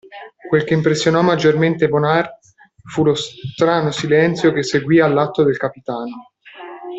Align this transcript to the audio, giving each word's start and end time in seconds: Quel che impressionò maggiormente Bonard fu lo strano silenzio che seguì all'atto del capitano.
Quel 0.49 0.63
che 0.63 0.73
impressionò 0.73 1.21
maggiormente 1.21 1.87
Bonard 1.87 2.39
fu 2.91 3.03
lo 3.03 3.13
strano 3.13 3.91
silenzio 3.91 4.51
che 4.51 4.63
seguì 4.63 4.99
all'atto 4.99 5.43
del 5.43 5.57
capitano. 5.57 6.31